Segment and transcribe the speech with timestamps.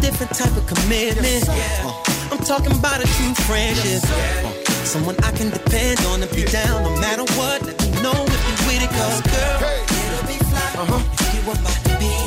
[0.00, 1.48] different type of commitment.
[1.48, 1.92] Uh,
[2.32, 4.02] I'm talking about a true friendship.
[4.04, 4.52] Uh,
[4.84, 7.62] someone I can depend on to be down no matter what.
[7.64, 10.82] Let me know if you're with it, cause girl, it'll be fly.
[10.82, 11.00] Uh-huh.
[11.34, 12.17] You want my B-U-D-D-Y,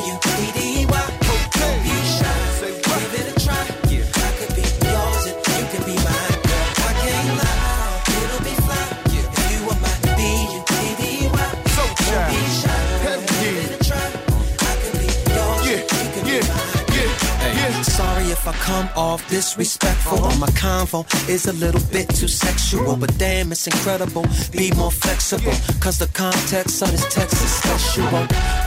[18.32, 23.16] if I come off disrespectful or my convo is a little bit too sexual, but
[23.18, 24.24] damn, it's incredible.
[24.52, 28.08] Be more flexible, cause the context of this text is special.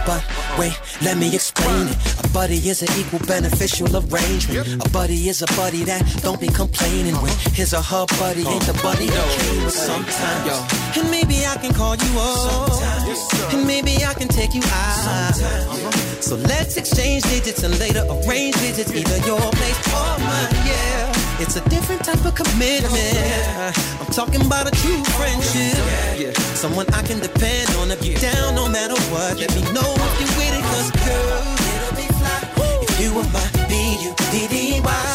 [0.06, 0.24] But
[0.60, 1.98] wait, let me explain it.
[2.24, 4.86] A buddy is an equal beneficial arrangement.
[4.86, 8.66] A buddy is a buddy that don't be complaining when his or her buddy ain't
[8.70, 10.98] the buddy that came with sometimes.
[10.98, 15.34] And maybe I can call you up, and maybe I can take you out.
[16.22, 20.54] So let's exchange digits and later arrange visits, either your place or mine.
[20.66, 23.76] Yeah, it's a different type of commitment.
[24.00, 25.78] I'm talking about a true friendship.
[26.20, 29.38] Yeah, someone I can depend on if you're down no matter what.
[29.40, 32.40] Let me know if you're with it, cause girl, it'll be fly.
[32.88, 35.15] If you were my B-U-D-D-Y,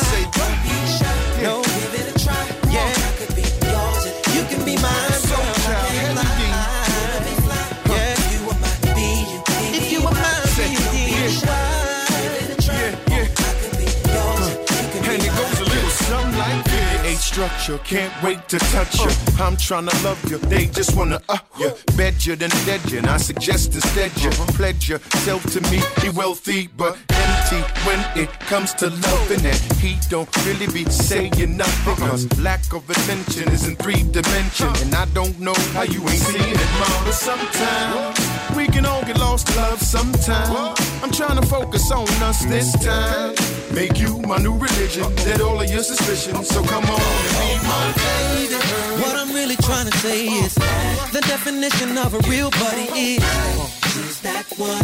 [17.41, 19.09] structure, can't wait to touch you.
[19.43, 21.73] I'm trying to love you, they just wanna uh you.
[21.97, 25.81] Bet you then dead you, and I suggest instead you pledge yourself to me.
[26.03, 29.61] Be wealthy but empty when it comes to loving it.
[29.81, 34.69] He don't really be saying nothing, cause lack of attention is in three dimension.
[34.83, 37.13] And I don't know how you ain't seen it, mama.
[37.13, 38.21] Sometimes
[38.55, 40.80] we can all get lost in love sometime.
[41.11, 43.35] I'm trying to focus on us this time.
[43.75, 46.47] Make you my new religion, dead all of your suspicions.
[46.47, 48.55] So come on and be my lady.
[49.03, 53.19] What I'm really trying to say is the definition of a real buddy is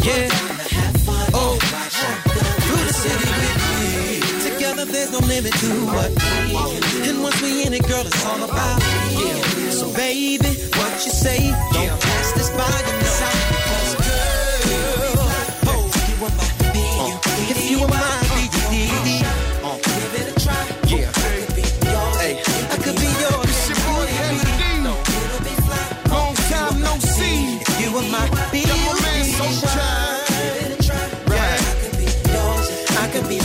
[0.03, 0.27] yeah.
[1.31, 1.55] Oh,
[2.59, 4.51] through the city with me.
[4.51, 8.43] Together there's no limit to what we And once we in it, girl, it's all
[8.43, 8.81] about
[9.15, 9.71] yeah.
[9.71, 11.51] So baby, what you say?
[11.71, 13.46] Don't pass this by your side.
[17.87, 17.95] You
[19.63, 20.63] my give it a try.
[22.69, 23.49] I could be yours.
[23.49, 24.07] It's your boy.
[26.11, 27.59] Long time no see.
[27.81, 28.25] You my.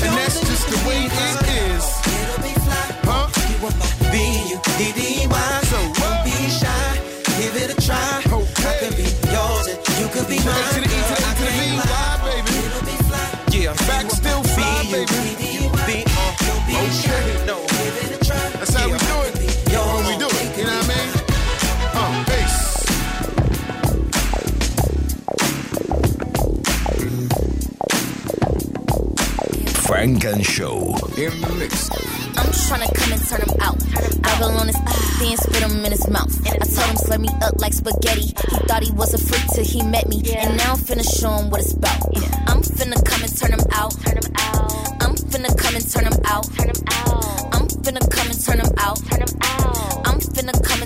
[0.05, 1.13] And that's just the way it
[1.67, 1.85] is.
[3.05, 3.27] Huh?
[5.71, 6.91] So Don't be shy.
[7.39, 8.23] Give it a try.
[8.27, 9.67] I could be yours
[10.01, 10.92] you could be mine.
[30.03, 30.99] Funk & Show.
[31.15, 31.89] In the mix.
[32.35, 33.79] I'm tryna come and turn him out.
[34.19, 34.75] Gobble on his
[35.23, 36.35] then spit him in his mouth.
[36.43, 38.35] I told him slurp me up like spaghetti.
[38.35, 40.19] He thought he was a freak till he met me.
[40.35, 42.03] And now I'm finna show him what it's about.
[42.51, 43.95] I'm finna come and turn him out.
[45.07, 46.51] I'm finna come and turn him out.
[47.55, 48.99] I'm finna come and turn him out.
[50.03, 50.82] I'm finna come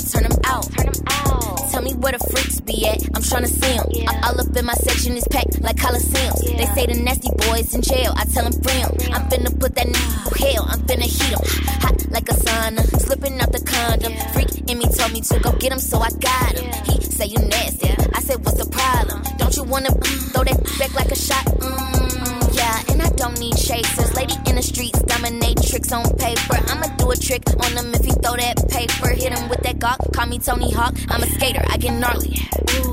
[1.86, 2.98] me where the freaks be at.
[3.14, 3.86] I'm tryna see them.
[4.24, 6.42] All up in my section is packed like Coliseums.
[6.58, 8.12] They say the nasty boys in jail.
[8.16, 8.92] I tell them free 'em.
[9.14, 10.64] I'm finna put that nigga through hell.
[10.68, 11.42] I'm finna heat 'em.
[11.84, 12.82] Hot like a sauna.
[13.06, 14.12] Slipping out the condom.
[14.34, 16.66] Freak in me told me to go get him, so I got him.
[16.88, 17.90] He say you nasty.
[18.18, 19.22] I said, what's the problem?
[19.38, 19.90] Don't you wanna
[20.32, 21.44] throw that back like a shot?
[21.44, 22.45] Mm, yeah,
[22.90, 24.14] and I don't need chasers.
[24.14, 26.56] Lady in the streets, dominate tricks on paper.
[26.68, 29.08] I'ma do a trick on him if he throw that paper.
[29.10, 30.94] Hit him with that gawk, call me Tony Hawk.
[31.08, 32.38] I'm a skater, I get gnarly,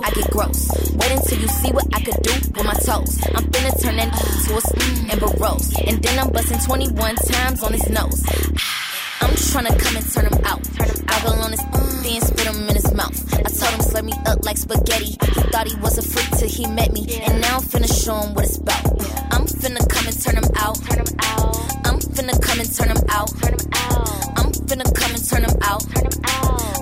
[0.03, 0.69] I get gross.
[0.93, 3.19] Wait until you see what I could do with my toes.
[3.35, 4.61] I'm finna turn that to a
[5.11, 5.73] and barose.
[5.87, 8.82] And then I'm busting 21 times on his nose.
[9.23, 10.61] I'm tryna come and turn him out.
[11.07, 11.63] Gobble on his
[12.03, 13.33] then spit him in his mouth.
[13.33, 15.05] I told him slurp me up like spaghetti.
[15.05, 17.07] He thought he was a freak till he met me.
[17.23, 18.85] And now I'm finna show him what it's about.
[19.31, 20.77] I'm finna come and turn him out.
[21.85, 23.31] I'm finna come and turn him out.
[24.37, 25.83] I'm finna come and turn him out.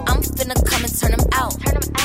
[0.10, 1.54] I'm finna come and turn him out.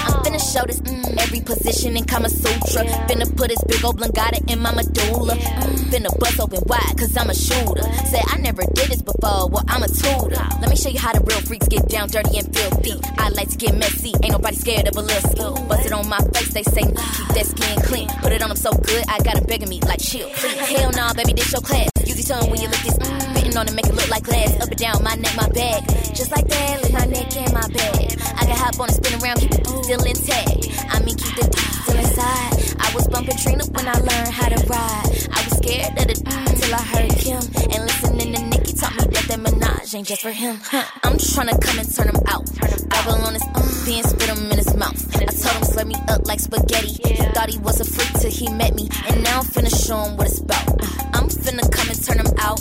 [0.07, 2.85] I'm finna show this mm, every position in Kama Sutra.
[3.09, 5.35] Finna put his big old blangata in my medulla.
[5.35, 7.83] Mm, finna bust open wide, cause I'm a shooter.
[8.07, 9.89] Said I never did this before, well, I'm a
[10.29, 10.49] tutor.
[10.61, 12.99] Let me show you how the real freaks get down dirty and filthy.
[13.19, 15.43] I like to get messy, ain't nobody scared of a little ski.
[15.69, 18.09] Bust it on my face, they say, keep that skin clean.
[18.23, 20.29] Put it on them so good, I got 'em begging me, like, chill.
[20.29, 21.91] Hell nah, baby, this your class.
[22.05, 22.97] You Easy tongue when you look this.
[23.35, 24.55] Fitting on to make it look like glass.
[24.61, 25.83] Up and down, my neck, my back.
[26.15, 28.17] Just like that, with my neck and my back.
[28.41, 30.95] I can hop on and spin around, keep it still intact.
[30.95, 31.45] I mean, keep the
[31.83, 32.53] still inside.
[32.81, 35.09] I was bumping Trina when I learned how to ride.
[35.33, 36.17] I was scared of the
[36.57, 37.43] till I heard Kim.
[37.73, 40.61] And listening to taught me that that Minaj ain't just for him.
[41.03, 42.45] I'm tryna come and turn him out.
[42.89, 45.17] Double on his um, then spit him in his mouth.
[45.17, 46.89] I told him slurp me up like spaghetti.
[46.89, 48.89] He thought he was a freak till he met me.
[49.09, 50.69] And now I'm finna show him what it's about.
[51.17, 52.61] I'm finna come and turn him out.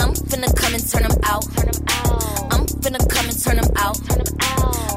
[0.00, 1.44] I'm finna come and turn him out.
[2.52, 3.98] I'm finna come and turn him out.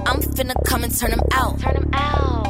[0.08, 2.41] I'm finna come and turn him out.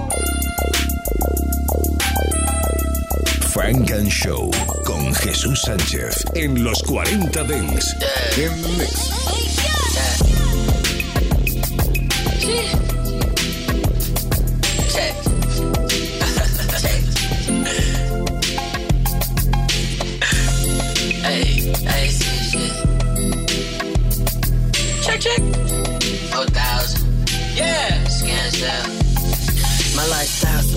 [3.61, 4.49] Frank and Show
[4.83, 7.95] con Jesús Sánchez en los 40 Dents.
[8.35, 10.40] In mix.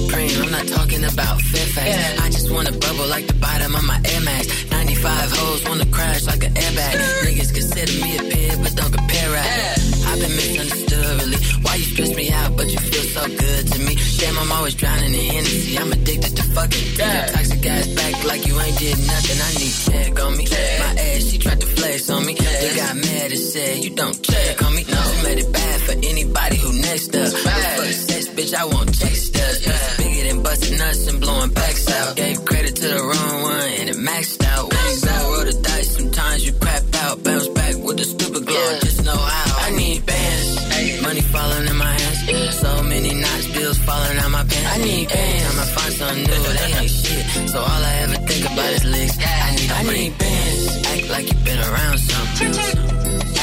[0.05, 0.43] Supreme.
[0.43, 2.21] I'm not talking about Fairfax.
[2.21, 4.71] I just wanna bubble like the bottom of my Air Max.
[4.71, 6.95] 95 hoes wanna crash like an airbag.
[7.27, 9.79] Niggas consider me a peer, but don't compare rap.
[10.09, 11.41] I've been misunderstood, really.
[11.62, 13.95] Why you stress me out, but you feel so good to me?
[14.19, 15.79] Damn, I'm always drowning in Hennessy.
[15.79, 17.27] I'm addicted to fucking yeah.
[17.27, 19.39] Toxic ass back like you ain't did nothing.
[19.49, 20.45] I need check on me.
[20.83, 22.35] My ass, she tried to flex on me.
[22.35, 24.85] They got mad and said, you don't check on me.
[24.85, 27.33] No, she made it bad for anybody who next up.
[28.34, 29.98] Bitch, I won't chase stuff.
[29.98, 32.16] Bigger than busting nuts and blowing backs out.
[32.16, 34.72] Gave credit to the wrong one and it maxed out.
[34.72, 37.22] When you go roll the dice, sometimes you crap out.
[37.22, 39.66] Bounce back with the stupid glow, just know how.
[39.66, 42.58] I need bands, money falling in my hands.
[42.58, 44.70] So many knots, bills falling out my pants.
[44.75, 45.44] I need bands.
[45.44, 47.25] Time I find something new, they ain't shit.
[47.50, 49.16] So all I ever think about is licks.
[49.19, 50.62] I need, I need bands.
[50.92, 52.52] Act like you been around something.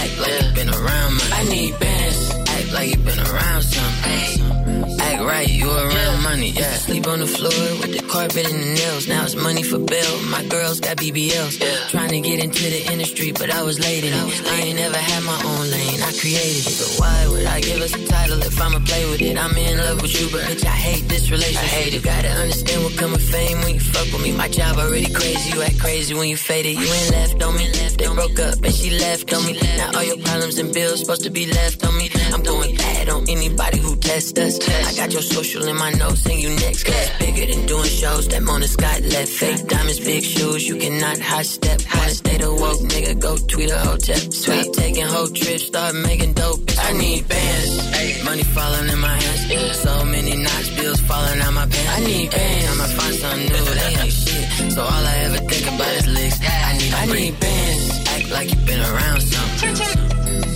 [0.01, 1.33] Act like you been around money.
[1.39, 2.19] I need bands.
[2.55, 5.00] Act like you been around something eyes.
[5.11, 6.71] Act right, you around money, yeah.
[6.87, 9.07] Sleep on the floor with the carpet and the nails.
[9.07, 10.13] Now it's money for bail.
[10.31, 11.59] My girls got BBLs.
[11.91, 14.47] Trying to get into the industry, but I was late in it.
[14.47, 15.99] I ain't never had my own lane.
[16.01, 16.75] I created it.
[16.79, 19.37] So why would I give us a title if I'ma play with it?
[19.37, 21.63] I'm in love with you, but bitch, I hate this relationship.
[21.63, 22.03] I hate it.
[22.03, 24.31] Gotta understand what come with fame when you fuck with me.
[24.31, 25.51] My job already crazy.
[25.51, 26.79] You act crazy when you faded.
[26.79, 27.67] You ain't left on me.
[27.67, 27.97] Left.
[27.97, 29.59] They broke up and she left on me.
[29.77, 32.09] Now all your problems and bills supposed to be left on me.
[32.31, 34.55] I'm going bad on anybody who tests us.
[34.99, 36.83] I got your social in my notes and you next.
[36.83, 39.29] Cause bigger than doing shows that Mona Scott left.
[39.29, 41.79] Fake diamonds, big shoes, you cannot high step.
[41.95, 44.21] Wanna stay the woke, nigga, go tweet a whole hotel.
[44.43, 46.59] Sweet taking whole trips, start making dope.
[46.77, 49.77] I need bands, money falling in my hands.
[49.81, 51.97] So many knots, bills falling out my pants.
[51.97, 54.71] I need bands, Time I find something new, they ain't shit.
[54.75, 56.39] So all I ever think about is licks.
[56.41, 57.83] I need, I need bands,
[58.13, 59.75] act like you been around something.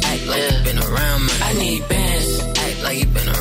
[0.09, 1.43] Act like you been around money.
[1.49, 2.29] I need bands,
[2.65, 3.34] act like you been around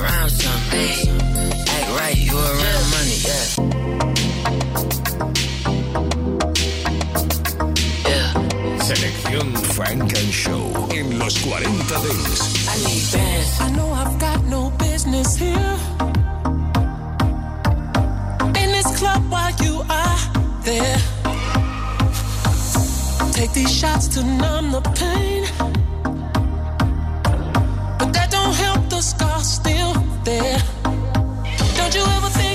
[9.75, 10.85] Funk & Show
[11.19, 12.69] los 40 Dance.
[12.69, 13.61] I need bands.
[13.61, 15.77] I know I've got no business here.
[18.63, 20.19] In this club while you are
[20.63, 20.99] there.
[23.33, 25.45] Take these shots to numb the pain.
[27.99, 29.94] But that don't help the scars still
[30.25, 30.59] there.
[31.77, 32.54] Don't you ever think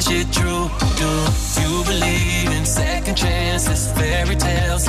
[0.00, 0.68] that shit true.
[0.96, 4.88] Do you believe in second chances, fairy tales?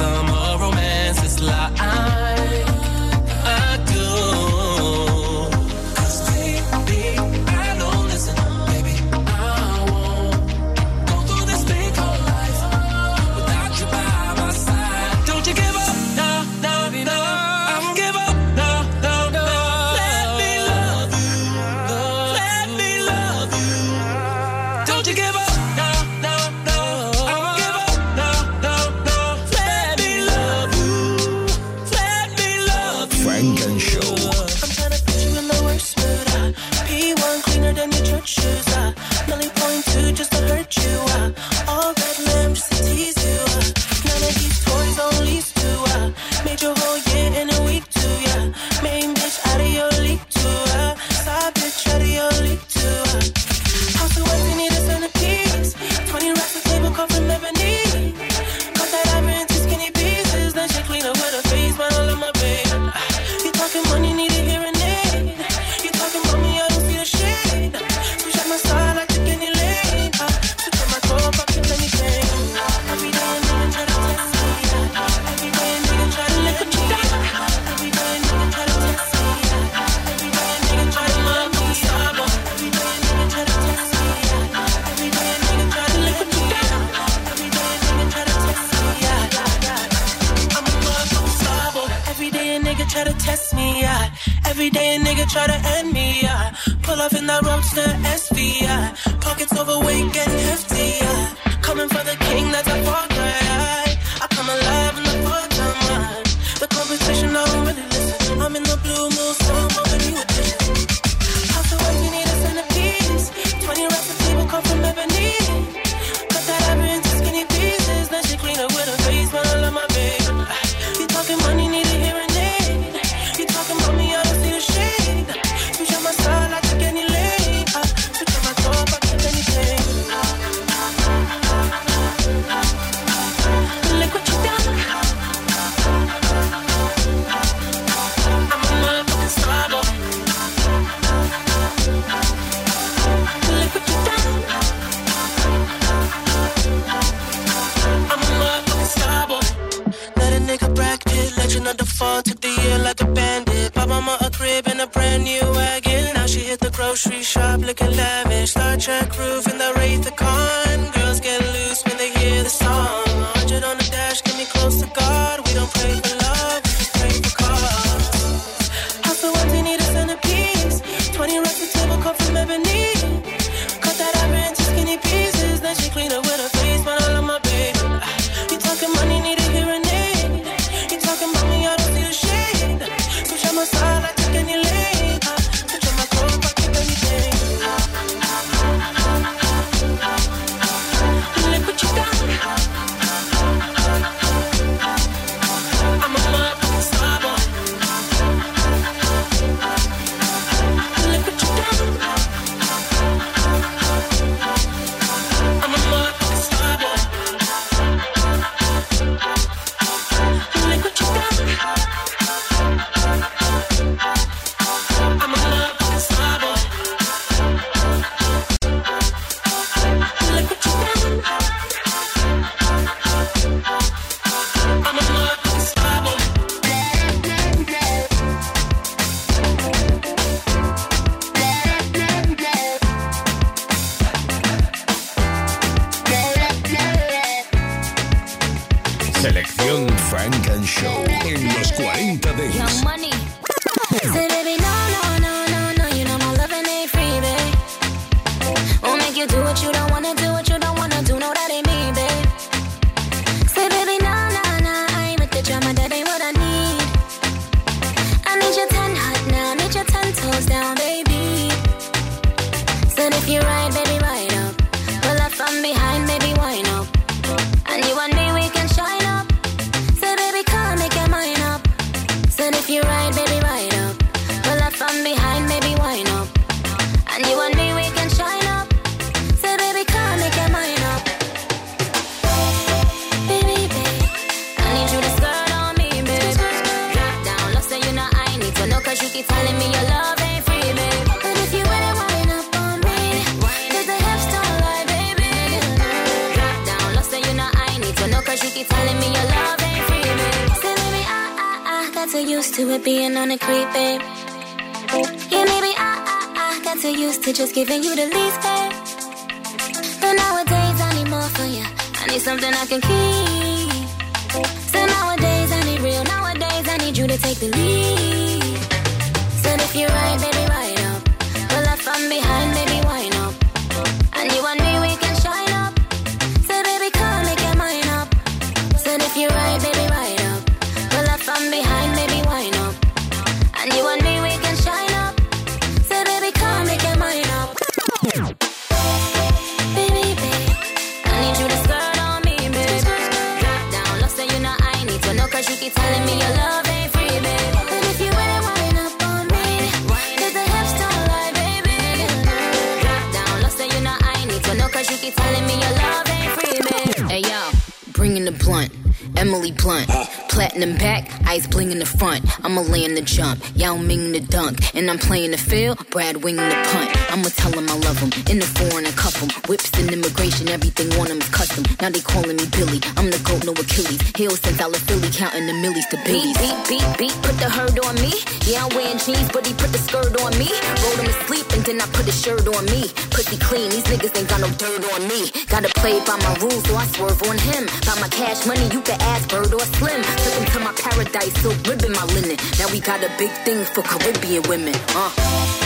[362.01, 362.40] front.
[362.51, 364.75] I'ma land the jump, Yao Ming the dunk.
[364.75, 366.91] And I'm playing the field, Brad Wing the punt.
[367.07, 369.31] I'ma tell him I love him, in the foreign a cuff him.
[369.47, 371.63] Whips and immigration, everything on him is custom.
[371.79, 374.03] Now they calling me Billy, I'm the goat, no Achilles.
[374.19, 376.35] Hill since I was Philly, counting the millies to billies.
[376.43, 378.11] Beat, beat, beat, put the herd on me.
[378.43, 380.51] Yeah, I'm wearing jeans, but he put the skirt on me.
[380.83, 382.91] Rolled him asleep, and then I put his shirt on me.
[383.15, 385.31] Pussy clean, these niggas ain't got no dirt on me.
[385.47, 387.71] Gotta play by my rules, so I swerve on him.
[387.87, 390.03] By my cash money, you can ask Bird or Slim.
[390.03, 392.40] Took him to my paradise, so ribbon my linen.
[392.59, 394.75] Now we got a big thing for Caribbean women.
[394.89, 395.60] Uh.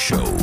[0.00, 0.39] Show.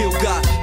[0.00, 0.29] Still got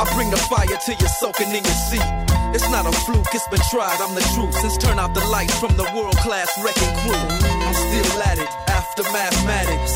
[0.00, 2.08] I bring the fire till you're soaking in your seat.
[2.56, 4.56] It's not a fluke, it's been tried, I'm the truth.
[4.56, 8.48] Since turn out the lights from the world class Wreckin' Cru, I'm still at it
[8.72, 9.92] after mathematics.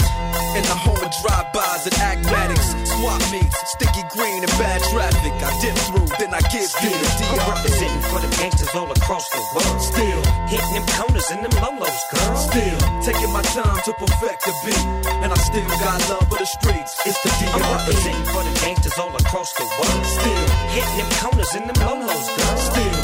[0.52, 5.32] In the home of drive-bys and acmatics, swap meets, sticky green and bad traffic.
[5.44, 9.42] I dip through, then I you the I'm representing for them gangsters all across the
[9.52, 9.80] world.
[9.80, 12.36] Still hitting them corners and them lolos, girl.
[12.48, 14.84] Still taking my time to perfect the beat,
[15.20, 16.92] and I still got love for the streets.
[17.04, 20.04] It's the I'm representing for them gangsters all across the world.
[20.18, 22.56] Still hitting them corners and them lolos, girl.
[22.56, 23.03] Still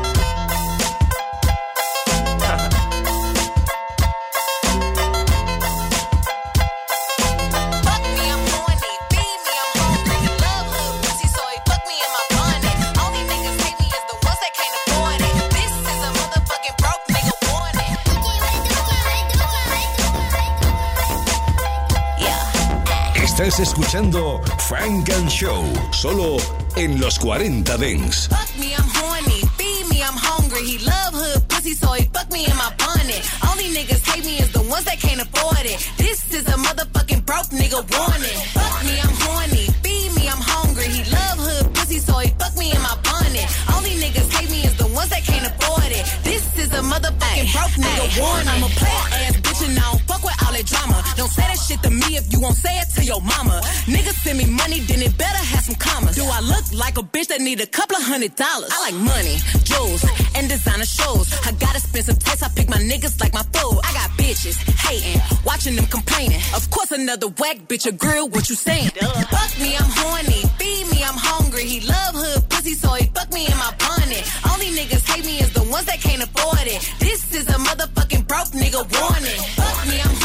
[23.31, 25.63] Estás escuchando Funk & Show,
[25.93, 26.35] solo
[26.75, 28.27] en los 40 Dance.
[28.27, 29.39] Fuck me, I'm horny.
[29.57, 30.61] Feed me, I'm hungry.
[30.67, 33.23] He love hood pussy, so he fuck me in my bonnet.
[33.49, 35.79] Only niggas hate me is the ones that can't afford it.
[35.97, 38.39] This is a motherfucking broke nigga warning.
[38.51, 39.65] Fuck me, I'm horny.
[39.81, 40.89] Feed me, I'm hungry.
[40.91, 43.47] He love hood pussy, so he fuck me in my bonnet.
[43.73, 46.03] Only niggas hate me is the ones that can't afford it.
[46.27, 48.49] This is a motherfucking broke nigga warning.
[48.51, 50.99] I'm a player ass bitch and I don't fuck with all that drama.
[51.15, 53.61] Don't say that shit to me if you won't say it to your mama.
[53.85, 56.15] Niggas send me money, then it better have some commas.
[56.15, 58.69] Do I look like a bitch that need a couple of hundred dollars?
[58.71, 61.27] I like money, jewels, and designer shows.
[61.45, 63.79] I got expensive taste, I pick my niggas like my food.
[63.83, 66.41] I got bitches hating, watching them complaining.
[66.55, 68.89] Of course, another whack bitch a grill, what you saying?
[68.89, 70.41] Fuck me, I'm horny.
[70.59, 71.65] Feed me, I'm hungry.
[71.65, 74.23] He love hood pussy, so he fuck me in my bonnet.
[74.51, 76.81] Only niggas hate me is the ones that can't afford it.
[76.99, 79.41] This is a motherfucking broke nigga warning.
[79.57, 80.20] Fuck me, I'm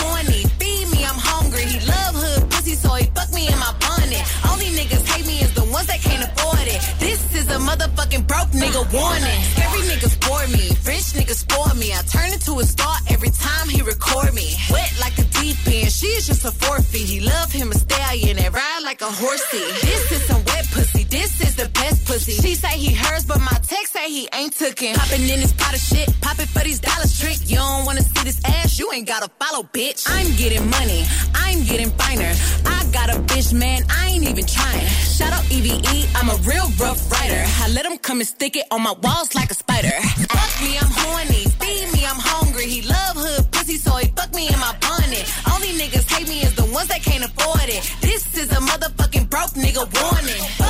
[8.57, 9.43] nigga warning.
[9.63, 11.93] Every nigga bore me, rich niggas spoil me.
[11.93, 14.57] I turn into a star every time he record me.
[14.71, 17.01] Wet like a deep end, she is just a forfeit.
[17.01, 19.65] He love him a stallion and ride like a horsey.
[19.87, 21.69] This is some wet pussy, this is the
[22.17, 22.33] pussy.
[22.33, 24.95] She say he hers, but my text say he ain't tookin'.
[24.95, 27.39] Poppin' in his pot of shit, pop it for these dollars trick.
[27.47, 30.05] You don't wanna see this ass, you ain't gotta follow, bitch.
[30.09, 32.33] I'm getting money, I'm getting finer.
[32.65, 34.87] I got a bitch, man, I ain't even trying.
[35.17, 37.45] Shout out EVE, I'm a real Ruff Ryder.
[37.63, 39.97] I let him come and stick it on my walls like a spider.
[40.33, 41.45] Fuck me, I'm horny.
[41.61, 42.67] Feed me, I'm hungry.
[42.67, 45.25] He love hood pussy, so he fuck me in my bonnet.
[45.53, 47.83] Only niggas hate me is the ones that can't afford it.
[48.01, 50.66] This is a motherfucking broke nigga warning.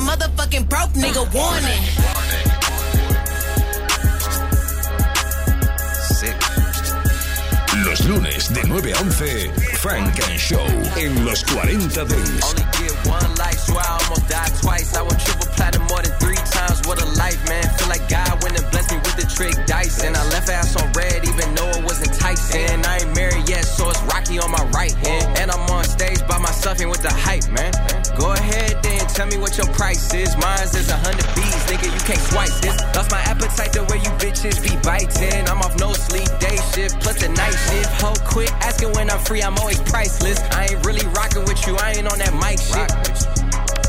[0.00, 1.82] A motherfucking broke nigga warning.
[7.84, 12.54] Los lunes de 9 a 11, Frank and Show en los 40 Dents.
[29.80, 30.36] Me what your price is.
[30.36, 32.76] Mine's is a hundred B's, nigga, you can't swipe this.
[32.94, 35.48] Lost my appetite the way you bitches be biting.
[35.48, 37.90] I'm off no sleep, day shift, plus the night shift.
[38.02, 40.40] Ho, quit asking when I'm free, I'm always priceless.
[40.50, 42.90] I ain't really rocking with you, I ain't on that mic shit.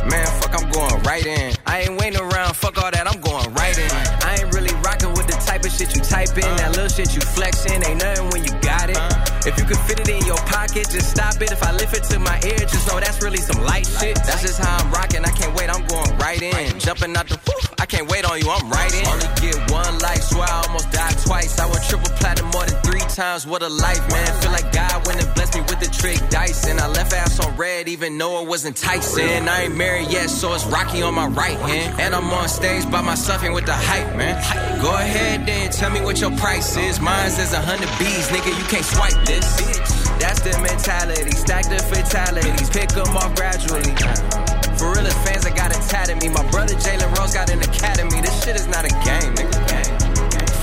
[0.10, 1.54] Man, fuck, I'm going right in.
[1.68, 3.92] I ain't waiting around, fuck all that, I'm going right in.
[4.26, 6.50] I ain't really rocking with the type of shit you type in.
[6.58, 8.98] That little shit you flexing, ain't nothing when you got it.
[9.46, 10.21] If you could fit it in
[10.62, 11.52] pocket, just stop it.
[11.52, 14.16] If I lift it to my ear, just know that's really some light shit.
[14.28, 16.80] That's just how I'm rocking, I can't wait, I'm going right in.
[16.80, 19.06] Jumping out the whew, I can't wait on you, I'm right in.
[19.08, 21.58] Only get one life, swear I almost died twice.
[21.60, 23.48] I went triple platinum more than three times.
[23.48, 24.30] What a life, man.
[24.42, 26.68] Feel like God went and blessed me with the trick dice.
[26.68, 29.50] And I left ass on red, even though it was enticing.
[29.50, 32.00] I ain't married yet, so it's Rocky on my right hand.
[32.00, 34.36] And I'm on stage by myself and with the hype, man.
[34.82, 37.00] Go ahead then, tell me what your price is.
[37.00, 39.91] Mine's is a hundred B's, nigga, you can't swipe this.
[40.32, 43.92] That's the mentality, stack the fatalities, pick them off gradually.
[44.80, 46.32] For realest fans, I got a at me.
[46.32, 48.22] My brother Jalen Rose got an academy.
[48.24, 49.60] This shit is not a game, nigga.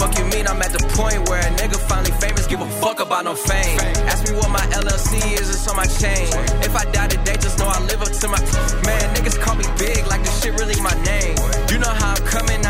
[0.00, 3.00] Fuck you mean I'm at the point where a nigga finally famous, give a fuck
[3.00, 3.76] about no fame.
[4.08, 6.32] Ask me what my LLC is, it's on my chain.
[6.64, 8.40] If I die today, just know I live up to my.
[8.88, 11.36] Man, niggas call me big like this shit really my name.
[11.68, 12.64] You know how I'm coming,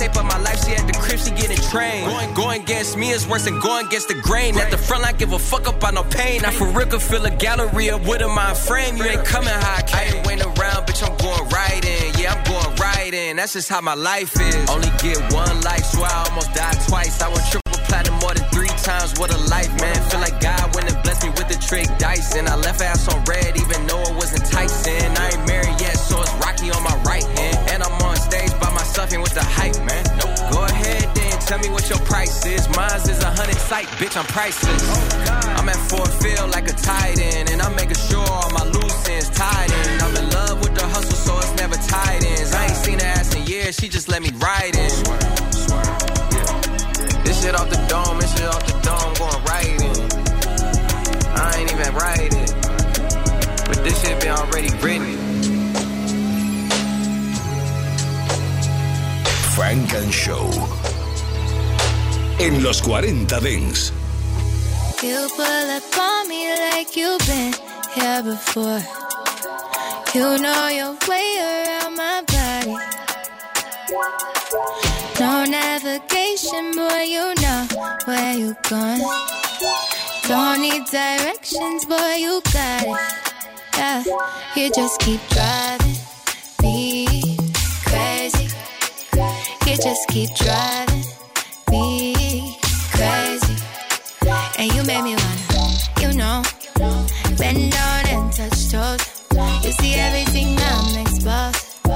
[0.00, 2.06] shape of my life, she at the crib, she getting trained.
[2.06, 4.56] Going, going against me is worse than going against the grain.
[4.56, 6.44] At the front line, give a fuck up about no pain.
[6.44, 8.96] I for real could fill a gallery up with a mind frame.
[8.96, 9.82] You ain't coming how I.
[9.92, 12.18] I ain't waiting around, bitch, I'm going right in.
[12.18, 13.36] Yeah, I'm going right in.
[13.36, 14.70] That's just how my life is.
[14.70, 17.20] Only get one life, so I almost died twice.
[17.20, 17.59] I went triple
[31.62, 32.68] me what your price is.
[32.76, 34.82] Mine's is a hundred sight, bitch, I'm priceless.
[35.58, 39.08] I'm at Fort Field like a tight end, and I'm making sure all my loose
[39.08, 40.00] ends tied in.
[40.00, 42.52] I'm in love with the hustle, so it's never tight ends.
[42.52, 44.90] I ain't seen her ass in years, she just let me ride in.
[47.24, 49.96] This shit off the dome, this shit off the dome, going right in.
[51.36, 52.50] I ain't even write it,
[53.66, 55.16] but this shit been already written.
[59.56, 60.79] Funk & Show
[62.40, 63.92] en los 40 Dance.
[65.02, 67.54] You pull up on me like you've been
[67.94, 68.80] here before.
[70.14, 72.76] You know your way around my body.
[75.20, 77.66] No navigation, boy, you know
[78.06, 79.02] where you're going.
[80.26, 82.98] Don't need directions, boy, you got it.
[83.76, 84.02] Yeah,
[84.56, 85.96] you just keep driving
[86.62, 87.36] me
[87.84, 88.48] crazy.
[89.66, 91.09] You just keep driving
[94.80, 96.42] you made me wanna, you know,
[97.36, 99.02] bend down and touch toes.
[99.62, 101.86] You see everything I'm exposed.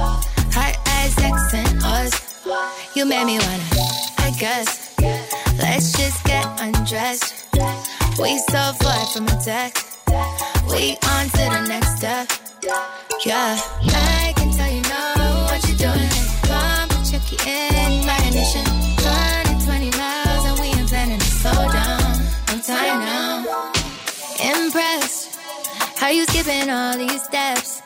[0.53, 2.13] Hot as X and O's.
[2.95, 3.63] You made me wanna,
[4.19, 4.93] I guess.
[5.57, 7.47] Let's just get undressed.
[8.19, 9.99] We so far from a text.
[10.69, 12.29] We on to the next step.
[13.25, 16.09] Yeah, I can tell you know what you're doing.
[16.43, 18.74] Come your key in my ignition.
[26.15, 27.81] You skipping all these steps?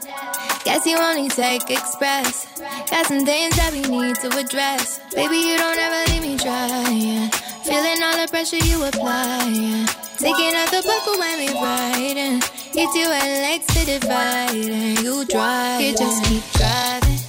[0.63, 2.45] Guess you only take express.
[2.89, 4.99] Got some things that we need to address.
[5.15, 7.31] Baby, you don't ever leave me trying.
[7.65, 9.85] Feeling all the pressure you apply.
[10.17, 12.41] Taking out the buckle when we riding.
[12.77, 15.81] Hit you at legs to divide, and you drive.
[15.81, 17.19] You just keep driving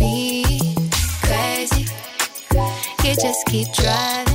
[0.00, 0.76] me
[1.22, 1.86] crazy.
[3.02, 4.33] You just keep driving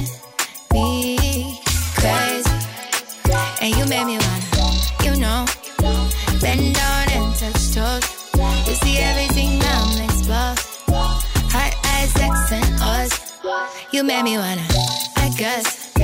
[14.22, 15.96] Made me I guess.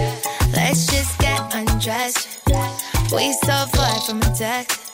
[0.54, 2.48] Let's just get undressed.
[3.12, 4.94] We so far from a text.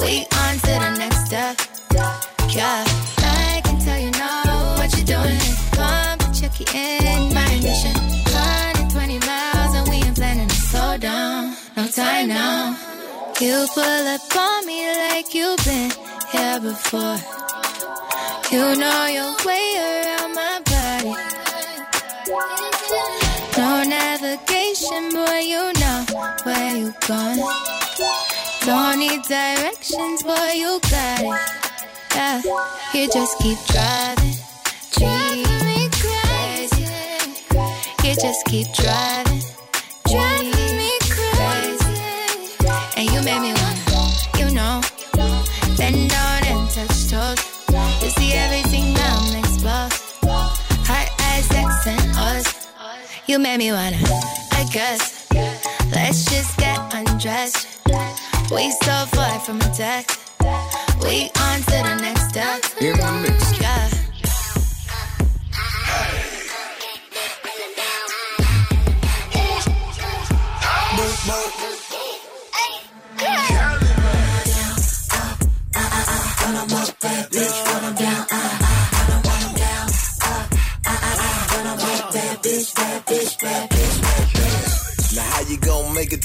[0.00, 1.56] We on to the next step.
[2.48, 2.82] Yeah,
[3.18, 5.38] I can tell you know what you're doing.
[5.78, 7.94] Come check you in my mission.
[8.34, 11.54] 120 miles and we ain't planning to slow down.
[11.76, 12.76] No time now.
[13.40, 15.92] You pull up on me like you've been
[16.32, 17.18] here before.
[18.50, 20.19] You know your way around
[23.80, 26.04] No navigation, boy, you know
[26.44, 27.40] where you going.
[28.66, 31.40] Don't need directions, boy, you got it.
[32.14, 32.42] Yeah,
[32.92, 34.34] you just keep driving,
[34.92, 36.84] driving me crazy.
[38.04, 39.40] You just keep driving,
[40.06, 42.02] driving me crazy.
[42.98, 44.82] And you made me wanna, you know,
[45.78, 47.40] bend down and touch toes.
[48.02, 48.69] You see everything
[53.30, 53.96] You made me wanna,
[54.50, 55.28] I guess.
[55.92, 57.80] Let's just get undressed.
[58.50, 60.18] We so far from a text.
[61.00, 62.60] We on to the next step.
[62.80, 63.60] In the mix.
[63.60, 63.88] Yeah.
[76.52, 77.09] Now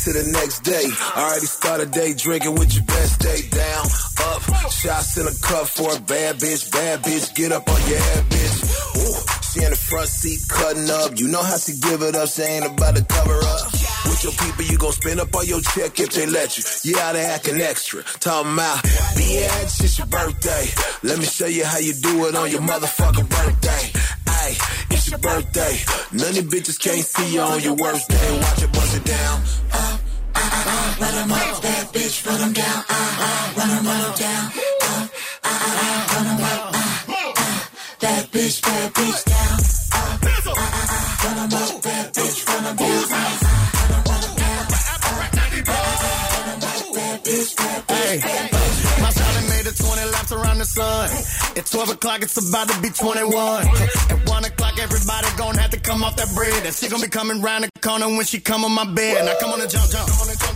[0.06, 0.86] to the next day?
[1.18, 3.86] Already started day drinking with your best day down,
[4.30, 4.42] up,
[4.72, 8.24] shots in a cup for a bad bitch, bad bitch, get up on your head,
[8.30, 8.58] bitch.
[9.02, 9.18] Ooh,
[9.50, 12.44] she in the front seat cutting up, you know how she give it up, she
[12.44, 13.66] ain't about to cover up.
[14.06, 16.98] With your people, you gon' spend up on your check if they let you.
[17.02, 18.78] Out there acting extra, talking about,
[19.18, 20.66] bitch, it's your birthday.
[21.02, 23.84] Let me show you how you do it on your motherfucking birthday.
[24.28, 24.54] Ay,
[24.92, 25.74] it's your birthday.
[26.14, 28.40] None of bitches can't see you on your worst day.
[28.40, 29.42] Watch it bust it down.
[29.74, 29.98] Uh,
[30.36, 32.84] uh, run 'em up, bad bitch, run down.
[32.90, 34.52] Uh, uh, run 'em, run down.
[34.84, 35.08] Uh,
[35.44, 36.76] uh, uh, run up.
[36.76, 37.60] Uh, uh,
[38.02, 39.58] bad bitch, bad bitch down.
[39.94, 40.18] Uh,
[40.52, 40.74] uh,
[41.24, 43.04] run 'em up, bad bitch, run down.
[43.12, 44.64] Uh, uh, run 'em, run down.
[44.66, 48.22] Uh, run 'em up, bad bitch, bad bitch,
[48.52, 48.65] bad.
[50.66, 51.58] The sun.
[51.58, 53.68] At 12 o'clock, it's about to be 21.
[53.68, 56.66] At 1 o'clock, everybody gonna have to come off that bread.
[56.66, 59.26] And she gonna be coming round the corner when she come on my bed.
[59.26, 60.08] Now come on and jump, jump.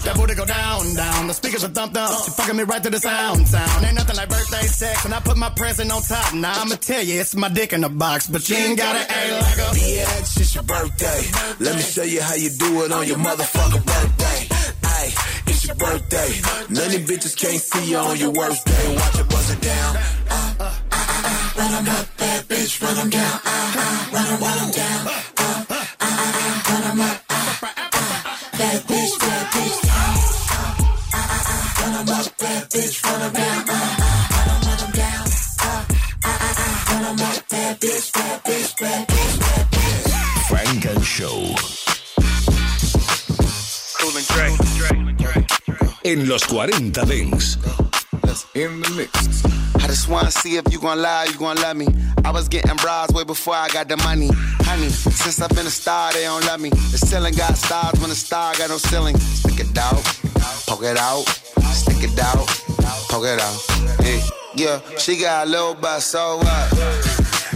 [0.04, 1.28] That booty go down, down.
[1.28, 2.12] The speakers are thump, thump.
[2.26, 3.86] She fucking me right to the sound, sound.
[3.86, 5.06] Ain't nothing like birthday sex.
[5.06, 6.34] And I put my present on top.
[6.34, 8.28] Now I'ma tell you, it's my dick in the box.
[8.28, 11.22] But you ain't gotta act like a Bitch, it's your birthday.
[11.60, 14.59] Let me show you how you do it on your motherfucking birthday.
[15.00, 15.14] Ay,
[15.48, 16.32] it's your birthday.
[16.70, 18.96] None of bitches can't see you on your worst day.
[18.96, 19.96] Watch it bust it down.
[19.96, 23.36] Uh, uh, uh, run 'em up, bad bitch, run 'em down.
[24.14, 25.02] Run 'em, run 'em down.
[26.70, 27.18] Run 'em up.
[28.60, 29.78] Bad bitch, bad bitch
[31.80, 33.60] run 'em up, bad bitch, run 'em down.
[33.70, 35.26] Run 'em, run 'em down.
[36.90, 38.08] Run 'em up, bad bitch,
[46.10, 47.60] En los 40 Dance.
[48.56, 49.46] In the mix.
[49.76, 51.86] I just wanna see if you gon' lie, you gon' love me.
[52.26, 54.32] I was getting bras way before I got the money.
[54.66, 56.72] Honey, since I've been a star, they don't love me.
[56.72, 59.20] The ceiling got stars when the star got no ceiling.
[59.20, 60.02] Stick it out,
[60.66, 61.26] poke it out,
[61.74, 62.48] stick it out,
[63.08, 63.60] poke it out.
[64.02, 64.20] Hey,
[64.56, 66.72] yeah, she got a little butt, so what?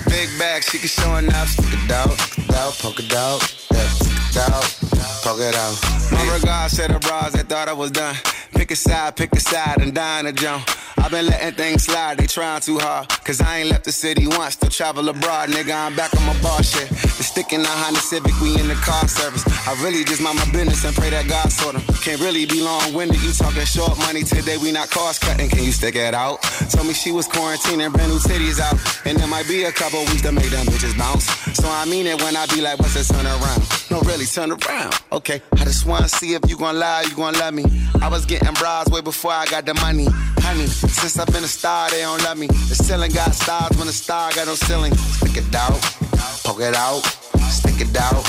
[0.09, 1.49] Big bag, she can show enough.
[1.49, 3.41] Stick it out, stick it out, poke it out,
[3.71, 4.82] yeah, stick it out,
[5.23, 5.79] poke it out.
[6.11, 8.15] My regards to the bras that thought I was done.
[8.51, 10.67] Pick a side, pick a side, and dine a jump.
[11.03, 13.09] I've been letting things slide, they trying too hard.
[13.25, 15.75] Cause I ain't left the city once, still travel abroad, nigga.
[15.75, 16.87] I'm back on my bar shit.
[16.87, 19.43] The stick the Honda Civic, we in the car service.
[19.67, 21.81] I really just mind my business and pray that God sort 'em.
[22.01, 25.49] Can't really be long winded, you talking short money today, we not cost cutting.
[25.49, 26.41] Can you stick it out?
[26.71, 28.79] Told me she was quarantining, brand new titties out.
[29.03, 31.27] And there might be a couple weeks to make them bitches bounce.
[31.59, 33.61] So I mean it when I be like, what's the turn around?
[33.91, 34.95] No, really, turn around.
[35.11, 37.65] Okay, I just wanna see if you gon' lie, you gon' love me.
[38.01, 40.07] I was getting bras way before I got the money.
[40.43, 42.47] Honey, since I've been a star, they don't love me.
[42.47, 44.93] The ceiling got stars when the star got no ceiling.
[44.95, 45.79] Stick it out,
[46.43, 47.01] poke it out,
[47.49, 48.23] stick it out,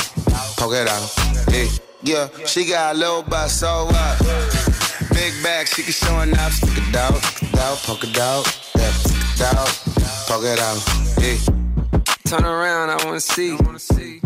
[0.56, 1.08] poke it out.
[1.50, 1.68] Hey,
[2.02, 4.18] Yeah, she got a little butt, so what?
[5.12, 6.52] Big bag, she can show enough.
[6.52, 8.44] Stick it out, stick it out, poke it out.
[8.76, 9.68] Yeah, out,
[10.26, 10.80] poke it out.
[11.20, 11.63] Yeah.
[12.34, 13.56] Turn around, I wanna see.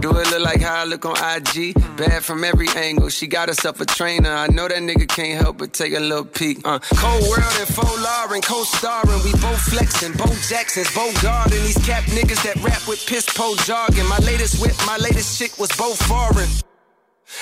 [0.00, 1.74] Do it look like how I look on IG?
[1.98, 3.10] Bad from every angle.
[3.10, 4.30] She got herself a trainer.
[4.30, 6.56] I know that nigga can't help but take a little peek.
[6.64, 9.22] Uh, cold world and faux Lauren, co-starring.
[9.24, 11.60] We both flexing, both Jacksons, both guarding.
[11.60, 14.06] These cap niggas that rap with piss po jargon.
[14.08, 16.48] My latest whip, my latest chick was both foreign.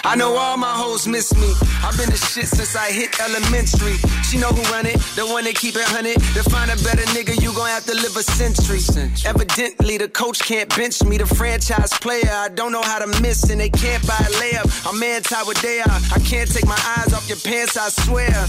[0.06, 1.50] I know all my hoes miss me.
[1.82, 3.98] I've been the shit since I hit elementary.
[4.22, 6.22] She know who run it, the one that keep it hunted.
[6.38, 8.78] To find a better nigga, you gon' have to live a century.
[9.26, 11.18] Evidently, the coach can't bench me.
[11.18, 14.70] The franchise player, I don't know how to miss, and they can't buy a layup.
[14.86, 15.98] I'm anti what they are.
[16.14, 18.46] I can't take my eyes off your pants, I swear.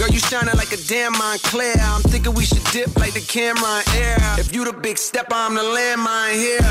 [0.00, 1.76] Girl, you shining like a damn Moncler.
[1.76, 4.16] I'm thinking we should dip like the camera in air.
[4.40, 6.64] If you the big stepper, I'm the landmine here.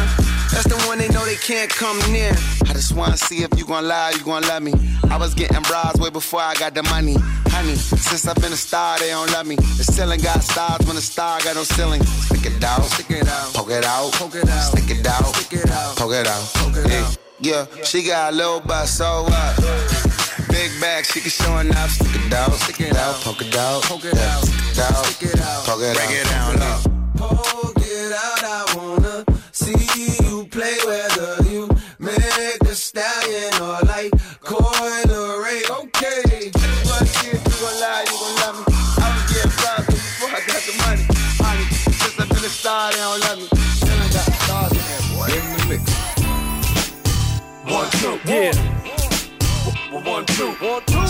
[0.50, 2.32] That's the one they know they can't come near.
[2.66, 4.74] I just wanna see if you gon' lie, you gon' love me.
[5.12, 7.18] I was getting bras way before I got the money.
[7.54, 9.58] Honey, since I've been a star, they don't love me.
[9.58, 12.02] The ceiling got stars when the star got no ceiling.
[12.02, 15.36] Stick it out, stick it out, poke it out, poke it out, stick it out,
[15.36, 16.50] stick it out, poke it out.
[16.56, 17.06] Poke it yeah.
[17.06, 17.18] out.
[17.42, 19.89] Yeah, she got a little butt, so what?
[20.60, 21.90] Big bag, she can enough.
[21.90, 25.06] Stick it out, stick it out, poke it out, poke it out, stick it out,
[25.06, 26.12] stick it out, poke it break out.
[26.12, 26.60] it down
[27.64, 27.69] low.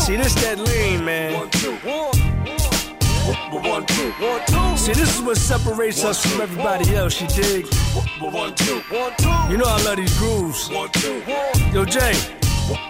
[0.09, 1.33] See, this that lean, man.
[1.33, 2.11] one, two, one,
[3.85, 7.67] two, one, two, See, this is what separates us from everybody else, you dig?
[8.19, 10.67] one, two, one, two, You know I love these grooves.
[10.71, 11.21] one, two,
[11.71, 12.15] Yo, Jay,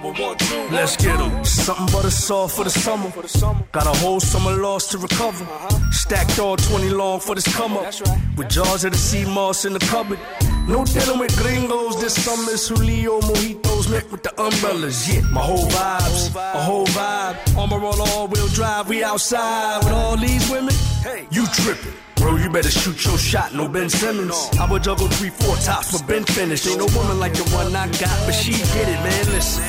[0.01, 1.43] one, two, let's get get 'em.
[1.43, 3.11] Something but a soft for the summer.
[3.73, 5.45] Got a whole summer lost to recover.
[5.91, 7.93] Stacked all 20 long for this come up.
[8.37, 10.19] With jars of the sea moss in the cupboard.
[10.69, 12.53] No dealing with gringos this summer.
[12.53, 14.97] It's Julio mojitos met with the umbrellas.
[15.07, 17.57] Yeah, my whole vibes, a whole vibe.
[17.57, 18.87] Armor all all wheel drive.
[18.89, 20.73] We outside with all these women.
[21.01, 21.93] Hey, you tripping.
[22.15, 24.35] Bro, you better shoot your shot, no Ben Simmons.
[24.59, 26.67] I would juggle three, four tops, but Ben finished.
[26.67, 29.25] Ain't no woman like the one I got, but she get it, man.
[29.33, 29.63] Listen,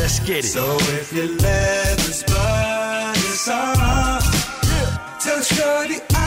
[0.00, 0.48] let's get it.
[0.48, 4.20] So if your leather's burn, it's on.
[5.20, 6.19] Tell Shorty I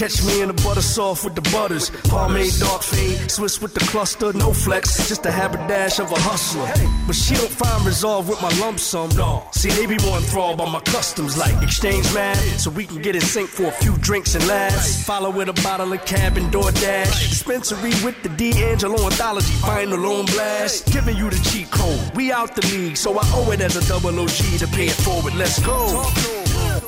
[0.00, 1.90] Catch me in the butter soft with the butters.
[2.08, 5.06] Pomade, dark fade, Swiss with the cluster, no flex.
[5.08, 6.72] Just a haberdash of a hustler.
[7.06, 9.10] But she don't find resolve with my lump sum.
[9.10, 9.46] No.
[9.52, 13.14] See, they be more enthralled by my customs, like exchange mad, so we can get
[13.14, 15.04] in sync for a few drinks and laughs.
[15.04, 17.28] Follow with a bottle of cab and DoorDash.
[17.28, 20.90] Dispensary with the D'Angelo anthology, final on blast.
[20.94, 22.16] Giving you the cheat code.
[22.16, 24.96] We out the league, so I owe it as a double OG to pay it
[25.04, 25.34] forward.
[25.34, 26.04] Let's go.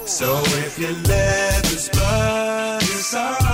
[0.07, 2.62] So if your leather's burn, it's
[3.15, 3.52] on.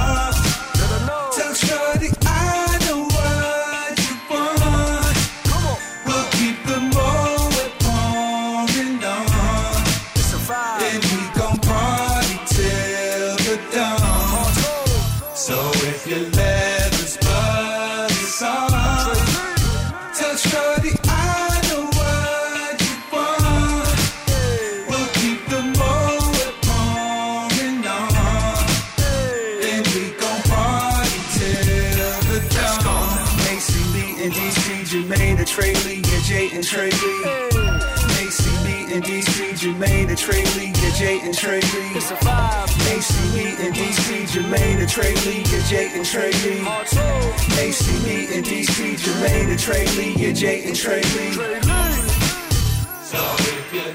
[34.78, 37.22] DC, Jermaine, and Trey Lee, yeah, Jay and Trey Lee.
[38.14, 41.94] Macy, me, and DC, Jermaine, and Trey Lee, yeah, Jay and Trey Lee.
[42.84, 46.62] Macy, me, and DC, Jermaine, and Trey Lee, yeah, Jay and Trey Lee.
[47.56, 51.32] Macy, me, and DC, Jermaine, and Trey Lee, yeah, Jay and Trey Lee.
[53.02, 53.94] So if you're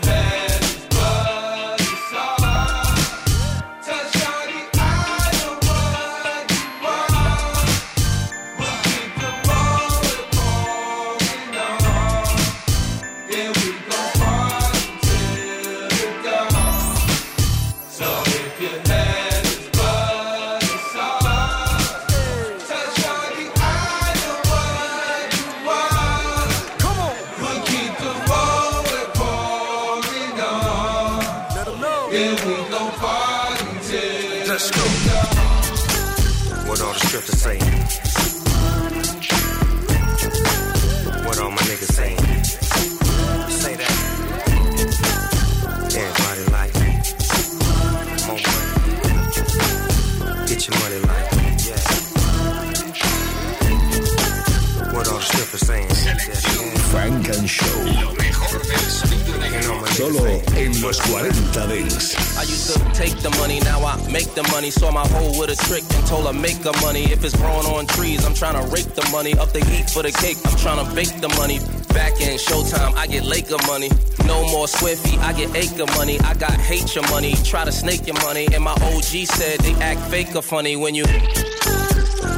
[64.54, 64.70] money.
[64.70, 67.04] Saw my hoe with a trick and told her make the money.
[67.12, 69.34] If it's growing on trees, I'm trying to rake the money.
[69.34, 71.60] Up the heat for the cake, I'm trying to bake the money.
[71.94, 73.90] Back in showtime, I get Laker money.
[74.26, 76.20] No more Swiffy, I get acre money.
[76.22, 78.48] I got hate your money, try to snake your money.
[78.54, 81.06] And my OG said they act fake or funny when you.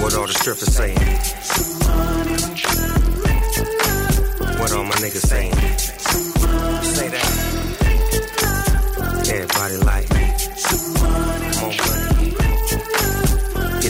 [0.01, 0.97] What all the strippers saying?
[4.59, 5.64] What all my niggas saying?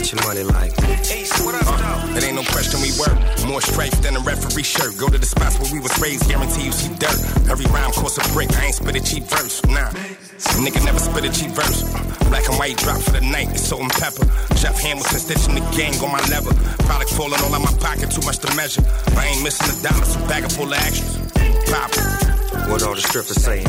[0.06, 0.70] Get your money like.
[0.78, 3.18] Uh, it ain't no question we work.
[3.50, 4.94] More stripes than a referee shirt.
[5.02, 7.18] Go to the spots where we was raised, guarantee you see dirt.
[7.50, 8.54] Every rhyme costs a brick.
[8.54, 9.58] I ain't spit a cheap verse.
[9.66, 9.90] Nah.
[10.62, 11.82] Nigga never spit a cheap verse.
[12.30, 13.50] Black and white drop for the night.
[13.50, 14.22] It's salt and pepper.
[14.54, 16.54] Jeff Hamilton stitching the gang on my lever.
[16.86, 18.86] Product falling all out my pocket, too much to measure.
[19.18, 21.18] I ain't missing a dollar, so bag it full of extras.
[21.66, 21.90] Pop.
[22.70, 23.66] What all the strippers saying?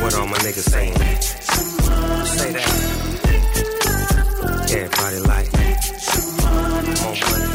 [0.00, 0.96] What all my niggas saying?
[2.40, 2.68] Say that.
[4.72, 5.52] Everybody like
[7.02, 7.48] more money.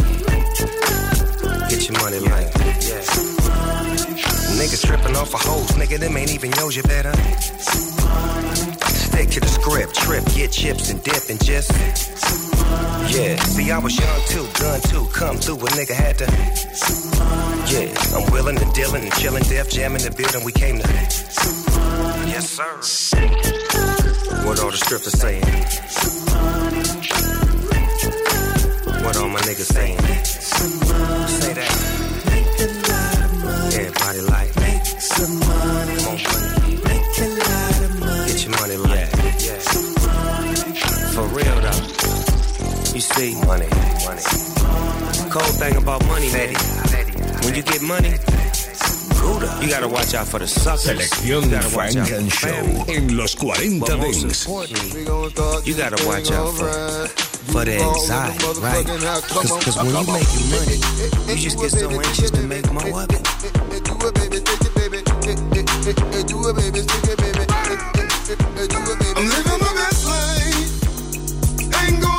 [1.70, 2.54] Get your money like
[2.86, 3.02] yeah.
[4.62, 7.14] Niggas tripping off of hoes, nigga, them ain't even yours, you better
[8.86, 9.96] stick to the script.
[9.96, 11.72] Trip, get chips and dip and just
[13.10, 13.38] yeah.
[13.38, 15.08] See, I was young too, gun too.
[15.14, 16.26] Come through, a nigga had to.
[17.74, 20.44] Yeah, I'm willing and dealing and chilling, Def jamming in the building.
[20.44, 20.88] We came to.
[22.30, 23.95] Yes, sir.
[24.44, 25.44] What all the strippers saying?
[29.04, 30.00] What all my niggas saying?
[31.28, 31.72] Say that.
[33.74, 34.52] Everybody like.
[36.04, 36.78] More money.
[38.28, 39.10] Get your money like.
[39.40, 39.60] Yeah.
[41.14, 41.82] For real though.
[42.96, 43.68] You see, money,
[44.06, 44.24] money.
[45.30, 46.56] Cold thing about money, Betty.
[47.46, 48.18] When you get money,
[49.26, 50.84] you gotta watch out for the suckers.
[50.86, 52.96] Selección You gotta watch out Frank and for Show family.
[52.96, 54.46] en los 40 But most Dents.
[54.46, 55.02] importantly,
[55.66, 57.08] you gotta watch out for,
[57.52, 58.86] for the anxiety, right?
[58.86, 60.78] Cause, cause when you making money,
[61.28, 64.26] you just get so anxious to make more of it.
[69.16, 70.72] I'm living my best life.
[71.88, 72.15] Ain't going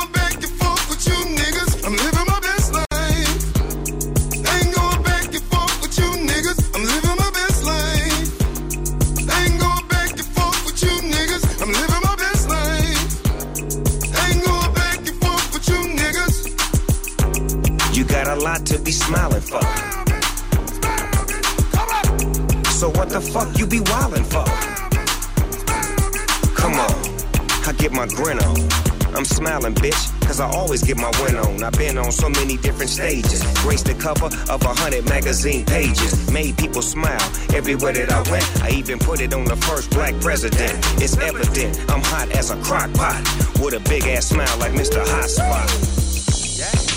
[29.27, 31.63] smiling, bitch, cause I always get my win on.
[31.63, 33.43] I've been on so many different stages.
[33.61, 36.31] Graced the cover of a hundred magazine pages.
[36.31, 37.21] Made people smile
[37.53, 38.45] everywhere that I went.
[38.61, 40.73] I even put it on the first black president.
[41.01, 43.21] It's evident I'm hot as a crock pot.
[43.61, 45.03] With a big ass smile like Mr.
[45.05, 45.97] Hot Spot.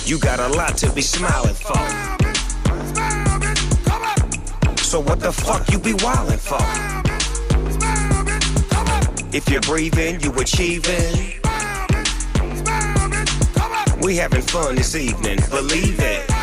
[0.07, 1.77] You got a lot to be smiling for.
[4.77, 7.01] So what the fuck you be wildin' for?
[9.33, 11.40] If you're breathing, you achieving.
[14.03, 16.40] We having fun this evening, believe it.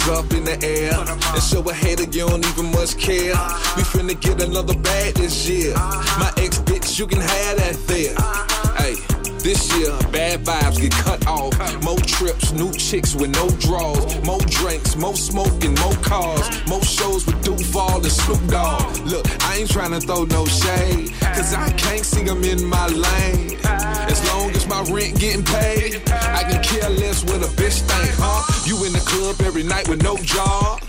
[0.00, 3.34] Fingers up in the air and show a hater you don't even much care.
[3.76, 5.74] We finna get another bag this year.
[5.74, 8.49] My ex bitch, you can have that there.
[9.42, 11.54] This year, bad vibes get cut off.
[11.82, 14.22] More trips, new chicks with no draws.
[14.22, 16.46] More drinks, more smoking, more cars.
[16.68, 18.98] More shows with Duval and Snoop Dogg.
[19.06, 22.86] Look, I ain't trying to throw no shade, cause I can't see them in my
[22.88, 23.58] lane.
[23.64, 28.14] As long as my rent getting paid, I can care less what a bitch think,
[28.18, 28.44] huh?
[28.66, 30.82] You in the club every night with no job.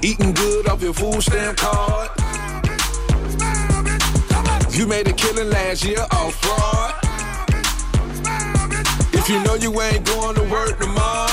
[0.00, 2.21] Eating good off your food stamp card.
[4.72, 6.94] You made a killing last year off fraud.
[9.12, 11.28] If you know you ain't going to work tomorrow,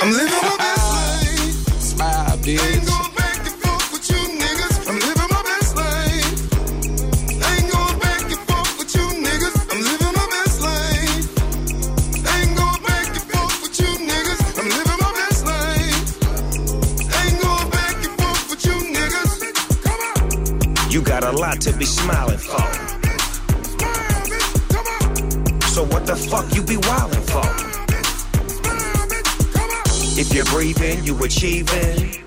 [0.00, 1.80] I'm living my best life.
[1.80, 3.07] Smile, bitch.
[21.38, 22.58] Lot to be smiling for.
[25.68, 27.46] So what the fuck you be wildin' for?
[30.20, 32.24] If you're breathing, you achieving.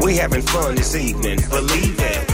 [0.00, 2.33] We having fun this evening, believe it.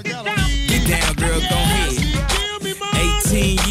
[0.87, 1.91] Down, girl, gon' head.
[2.95, 3.70] 18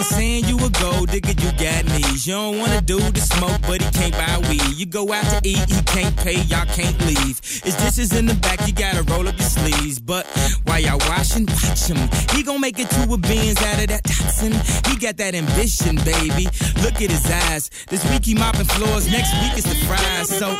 [0.00, 2.26] Ain't saying you a gold digger, you got knees.
[2.26, 4.62] You don't wanna do the smoke, but he can't buy weed.
[4.76, 7.40] You go out to eat, he can't pay, y'all can't leave.
[7.64, 9.98] His dishes in the back, you gotta roll up your sleeves.
[9.98, 10.26] But
[10.70, 11.98] while y'all washing, watch him.
[12.30, 14.52] He gon' make it to a beans out of that toxin.
[14.86, 16.46] He got that ambition, baby.
[16.86, 17.70] Look at his eyes.
[17.88, 20.28] This week he mopping floors, next week is the fries.
[20.30, 20.54] So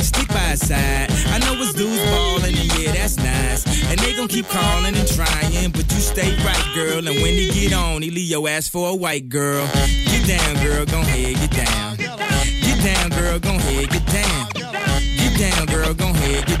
[0.00, 1.10] stick by his side.
[1.34, 3.66] I know his dudes ballin', and yeah, that's nice.
[3.90, 6.98] And they gon' keep calling and trying, but you stay right, girl.
[6.98, 9.66] And when he get on, he leave your ass for a white girl.
[10.06, 11.96] Get down, girl, gon' head, get down.
[11.96, 14.48] Get down, girl, gon' head, get down.
[14.54, 16.57] Get down, girl, gon' head, get down.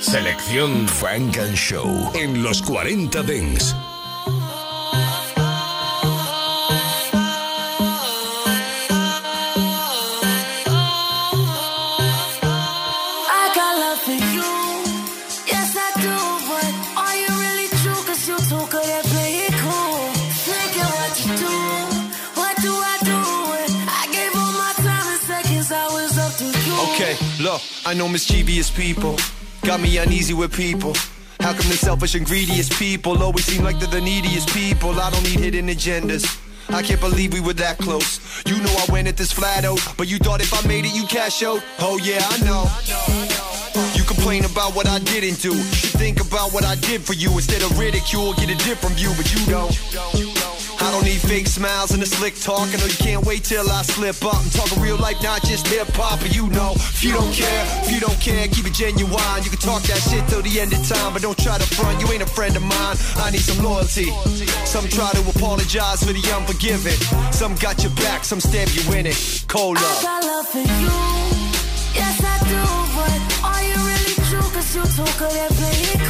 [0.00, 3.74] Selección Frank and Show en los 40 Dents.
[27.40, 29.16] Look, I know mischievous people.
[29.62, 30.94] Got me uneasy with people.
[31.40, 34.90] How come the selfish and greediest people always seem like they're the neediest people?
[35.00, 36.24] I don't need hidden agendas.
[36.68, 38.20] I can't believe we were that close.
[38.46, 40.94] You know I went at this flat out, but you thought if I made it,
[40.94, 41.62] you cash out.
[41.78, 42.64] Oh yeah, I know.
[43.94, 45.54] You complain about what I didn't do.
[45.54, 48.34] You think about what I did for you instead of ridicule.
[48.34, 50.39] Get a different view, but you don't.
[50.90, 52.66] I don't need fake smiles and a slick talk.
[52.66, 54.34] I know you can't wait till I slip up.
[54.34, 56.18] I'm talking real life, not just hip hop.
[56.18, 59.38] But you know, if you don't care, if you don't care, keep it genuine.
[59.46, 62.02] You can talk that shit till the end of time, but don't try to front.
[62.02, 62.98] You ain't a friend of mine.
[63.22, 64.10] I need some loyalty.
[64.66, 66.98] Some try to apologize for the unforgiving.
[67.30, 69.44] Some got your back, some stab you in it.
[69.46, 70.02] Cold I love.
[70.02, 70.90] got love for you.
[71.94, 72.66] Yes, I do.
[72.98, 73.14] But
[73.46, 74.42] are you really true?
[74.50, 74.82] Cause you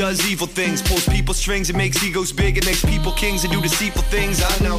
[0.00, 0.80] Does evil things.
[0.80, 4.40] Pulls people strings, it makes egos big, it makes people kings and do deceitful things.
[4.42, 4.78] I know.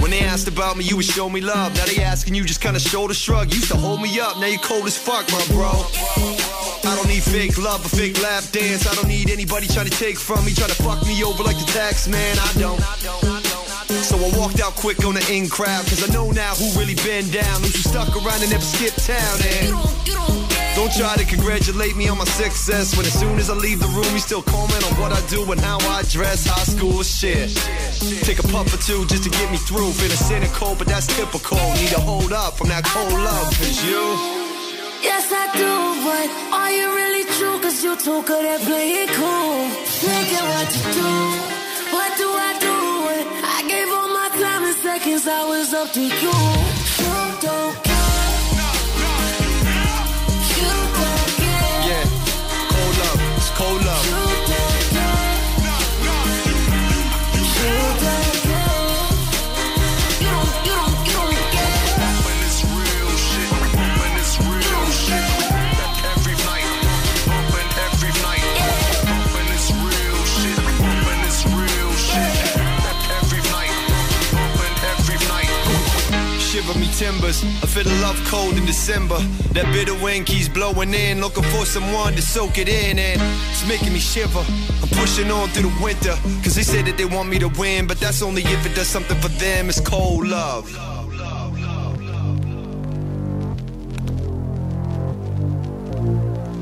[0.00, 1.76] When they asked about me, you would show me love.
[1.76, 3.52] Now they asking you, just kinda shoulder shrug.
[3.52, 5.68] You used to hold me up, now you cold as fuck, my bro.
[6.88, 8.86] I don't need fake love or fake lap dance.
[8.86, 11.58] I don't need anybody trying to take from me, trying to fuck me over like
[11.58, 12.38] the tax man.
[12.38, 12.80] I don't.
[14.08, 16.96] So I walked out quick on the in crowd, cause I know now who really
[17.04, 19.36] been down, who's stuck around and never skipped town.
[19.60, 20.23] And
[20.74, 23.86] don't try to congratulate me on my success when as soon as I leave the
[23.88, 26.46] room, you still comment on what I do and how I dress.
[26.46, 27.54] High school shit.
[28.24, 29.90] Take a puff or two just to get me through.
[29.92, 31.58] Feeling cynical, but that's typical.
[31.78, 34.02] Need to hold up from that cold love, cause you.
[35.02, 35.72] Yes, I do,
[36.06, 36.26] but
[36.58, 37.60] are you really true?
[37.62, 39.68] Cause you too good at playing cool.
[40.02, 41.14] Thinking what you do.
[41.94, 42.76] What do I do?
[43.06, 46.36] When I gave all my time and seconds, I was up to you.
[47.04, 47.83] You don't
[76.54, 77.42] Shiver me timbers.
[77.42, 79.18] I feel the love cold in December.
[79.54, 81.20] That bitter wind keeps blowing in.
[81.20, 84.38] Looking for someone to soak it in, and it's making me shiver.
[84.80, 86.14] I'm pushing on through the winter.
[86.44, 88.86] Cause they say that they want me to win, but that's only if it does
[88.86, 89.68] something for them.
[89.68, 90.70] It's cold love.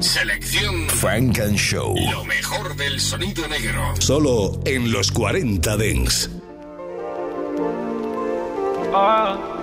[0.01, 1.95] Selección Frank and Show.
[2.13, 3.95] Lo mejor del sonido negro.
[4.01, 6.31] Solo en los 40 Dents.
[8.95, 9.62] Ah.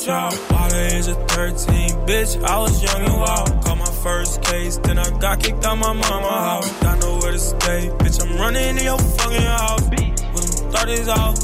[0.00, 0.34] Child.
[0.48, 3.64] By the age of 13, bitch, I was young and wild.
[3.64, 6.72] Caught my first case, then I got kicked out my mama house.
[6.80, 9.84] Got nowhere to stay, bitch, I'm running in your fucking house.
[9.90, 11.36] With them 30s out,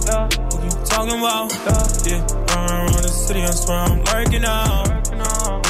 [0.52, 1.52] what you talking about?
[2.06, 2.20] Yeah,
[2.54, 4.85] run around the city, I swear I'm lurking out.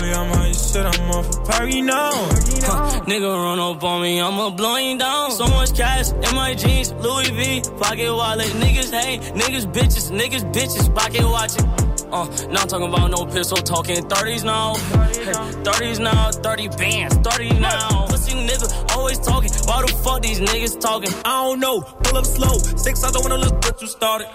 [0.06, 2.10] Really, I'm on your shit, I'm off a party now.
[2.12, 5.32] Huh, nigga run up on me, I'ma blow you down.
[5.32, 8.46] So much cash in my jeans, Louis V, pocket wallet.
[8.46, 11.66] Niggas hate, niggas bitches, niggas bitches, pocket watching.
[12.12, 14.74] Uh, not talking about no pistol, talking 30s now.
[14.74, 15.32] Hey,
[15.66, 18.06] 30s now, 30 bands, 30 now.
[18.06, 21.12] Pussy nigga always talking, why the fuck these niggas talking?
[21.24, 22.58] I don't know, pull up slow.
[22.76, 24.28] Six, I don't wanna look what you started.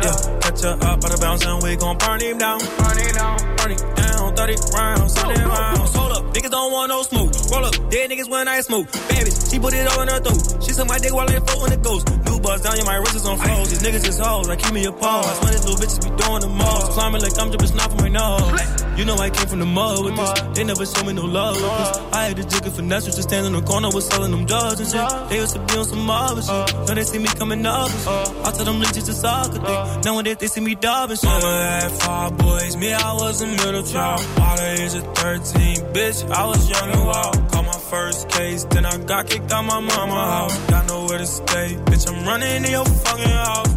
[0.00, 2.60] Yeah, catch her up, out of bounds, and we gon' burn him down.
[2.60, 4.07] Burn him down, burn him down.
[4.38, 5.96] 30 rounds, 30 rounds.
[5.96, 7.32] Oh, hold up, niggas don't want no smoke.
[7.50, 8.86] Roll up, dead niggas when I smoke.
[9.10, 10.62] Bitch, she put it all in her throat.
[10.62, 12.06] She suck my dick while I float in the ghost.
[12.24, 13.70] New buzz down, yeah, my wrist is on froze.
[13.70, 15.26] These niggas is hoes, like keep me a pause.
[15.26, 16.92] I swear these little bitches be doing the most.
[16.92, 18.88] Climbing like I'm jumping snot from my nose.
[18.98, 20.40] You know I came from the mud with this.
[20.56, 21.98] They never show me no love with this.
[22.12, 24.80] I had to jig a finesse, just stand in the corner with selling them drugs
[24.80, 25.28] and shit.
[25.30, 26.74] They used to be on some other shit.
[26.88, 28.46] Now they see me coming up and shit.
[28.46, 30.00] I tell them leeches it's soccer thing.
[30.02, 31.30] Nowadays they see me dub and shit.
[31.30, 34.20] Mama had five boys, me I was a middle child.
[34.36, 37.52] By the age of 13, bitch, I was young and wild.
[37.52, 40.58] Caught my first case, then I got kicked out my mama house.
[40.70, 43.68] Got nowhere to stay, bitch, I'm running in your fucking house.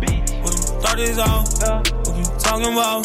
[0.44, 1.44] With them 30s out,
[2.04, 3.02] what you talking about?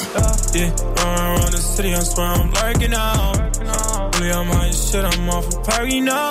[0.55, 4.16] Yeah, run around the city, I swear I'm lurking out.
[4.18, 6.30] Really, I'm your shit, I'm off a party now.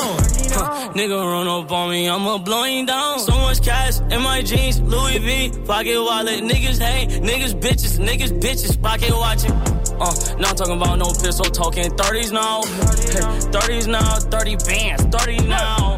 [0.58, 3.20] Huh, nigga run up on me, I'ma blow you down.
[3.20, 6.42] So much cash in my jeans, Louis V, pocket wallet.
[6.44, 9.54] Niggas hate, niggas bitches, niggas bitches, pocket watching.
[9.98, 12.64] Uh, not talking about no pistol, talking 30s now.
[12.64, 13.24] Hey,
[13.56, 15.96] 30s now, 30 bands, 30 now.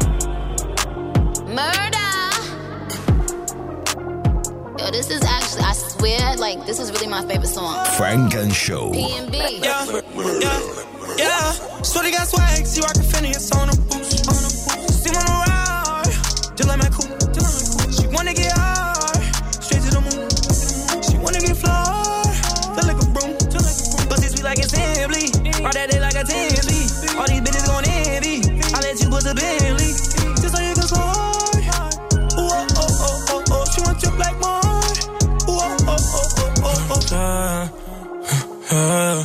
[1.48, 1.97] Murder.
[4.88, 6.36] Yo, this is actually, I swear?
[6.36, 7.84] Like, this is really my favorite song.
[7.98, 8.90] Funk & Show.
[8.90, 9.60] P&B.
[9.60, 10.00] Yeah, yeah,
[11.18, 11.52] yeah.
[11.82, 15.04] Shorty got swag, see rockin' Phineas on a boost, on a boost.
[15.04, 16.08] See when I ride,
[16.56, 18.00] just like my coupe, just like my coupe.
[18.00, 19.20] She wanna get high,
[19.60, 20.24] straight to the moon.
[21.04, 22.24] She wanna get fly,
[22.72, 24.08] just like a broom, just like a broom.
[24.08, 25.28] Pussy sweet like assembly,
[25.68, 26.88] all that day like a Tinsley.
[27.20, 28.40] All these bitches gon' envy,
[28.72, 29.57] I let you put the Bentley,
[38.70, 39.24] Uh.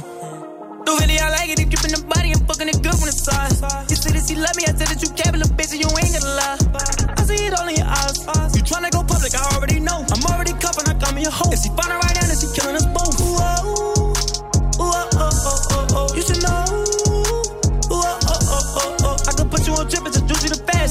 [0.86, 1.60] Do really, I like it.
[1.60, 3.52] If dripping the body and fucking it good from the side.
[3.90, 5.90] You say that she love me, I said that you cap little bitch and you
[6.00, 6.58] ain't gonna lie.
[7.16, 8.24] I see it all in your eyes.
[8.56, 10.00] You tryna go public, I already know.
[10.00, 11.52] I'm already cuffing, I got me a hoe.
[11.52, 12.13] If she find her right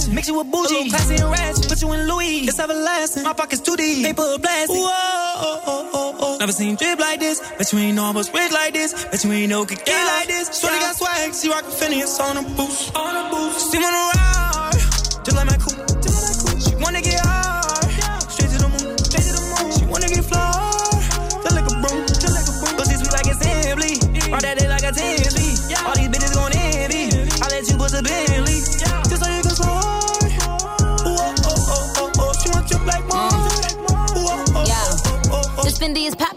[0.03, 0.15] fashion.
[0.15, 1.69] Mix you with bougie, classy and ratchet.
[1.69, 3.23] Put you in Louis, it's everlasting.
[3.23, 4.77] My pockets too deep, paper blasting.
[4.77, 6.37] Ooh, oh, oh, oh, oh, oh.
[6.39, 7.41] Never seen drip like this.
[7.59, 9.05] Bet you ain't know I was rich like this.
[9.05, 10.61] Bet you ain't know could get like this.
[10.61, 12.95] Shorty got swag, she rockin' Phineas on a boost.
[12.97, 13.71] On a boost.
[13.71, 16.03] See when I ride, just like my coupe.
[16.03, 16.63] Just like my coupe.
[16.63, 17.22] She wanna get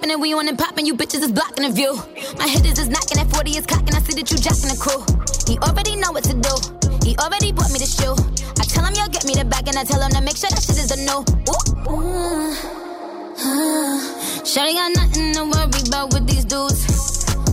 [0.06, 0.86] popping and we on and popping.
[0.86, 1.96] You bitches is blocking the view.
[2.38, 3.96] My hitters is knocking at 40 is cocking.
[3.96, 5.02] I see that you jacking the crew.
[5.50, 6.54] He already know what to do.
[7.06, 8.14] He already bought me the shoe.
[8.60, 10.50] I tell him you'll get me the bag and I tell him to make sure
[10.50, 11.26] that shit is a no.
[11.50, 11.90] Ooh.
[11.90, 12.54] Ooh.
[13.36, 13.98] Uh,
[14.46, 16.86] Shawty got nothing to worry about with these dudes.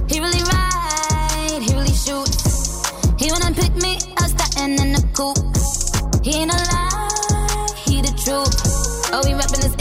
[0.08, 2.84] He really ride, he really shoots.
[3.18, 5.40] He wanna pick me up, starting in the coupe.
[6.22, 8.54] He ain't a lie, he the truth.
[9.12, 9.76] Oh, we rapping this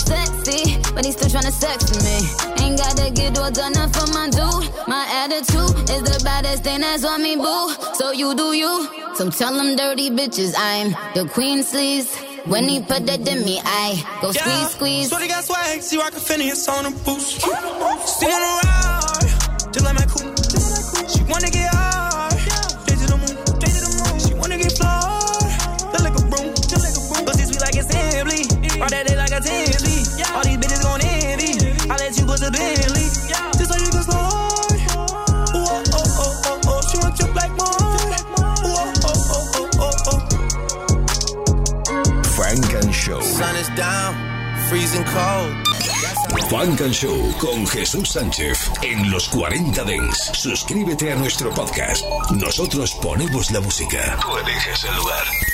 [0.00, 2.64] sexy, but he's still tryna sex me.
[2.64, 4.88] Ain't gotta get all done up for my dude.
[4.88, 7.72] My attitude is the baddest thing that's on me, boo.
[7.94, 8.88] So you do you.
[9.16, 12.24] So tell them dirty bitches I'm the queen sleaze.
[12.46, 15.08] When he put that in me, I go squeeze, squeeze.
[15.10, 17.40] Shorty got swag, see rockin' Phineas on a boost.
[17.42, 20.38] See when I ride, just like my coupe.
[21.10, 21.68] She wanna get
[22.88, 23.36] to the moon.
[23.44, 24.20] To the moon.
[24.20, 24.88] She wanna get fly,
[25.92, 26.54] just like a broom.
[26.54, 27.26] Just like broom.
[27.26, 28.48] Pussy sweet like assembly,
[28.80, 29.07] all that
[29.40, 30.24] day like a Tinsley.
[30.34, 31.52] All these bitches gon' envy.
[31.90, 33.08] I let you put the Bentley,
[33.58, 34.38] just so you can slide.
[35.54, 36.80] Ooh, oh, oh, oh, oh, oh.
[36.90, 37.68] She want your black mom.
[38.64, 40.20] Ooh, oh, oh, oh, oh, oh, oh.
[42.36, 43.20] Frank and Show.
[43.20, 44.14] Sun is down,
[44.68, 45.54] freezing cold.
[46.50, 50.30] Frank and Show con Jesús Sánchez en los 40 Dents.
[50.34, 52.04] Suscríbete a nuestro podcast.
[52.30, 54.18] Nosotros ponemos la música.
[54.20, 55.24] Tú eliges el lugar.